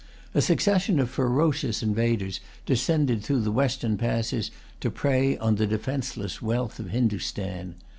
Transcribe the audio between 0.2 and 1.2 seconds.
A succession of